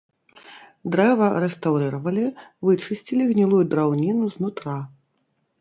[0.93, 2.23] Дрэва рэстаўрыравалі,
[2.71, 4.79] вычысцілі гнілую драўніну з нутра.